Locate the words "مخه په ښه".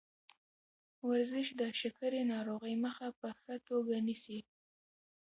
2.85-3.55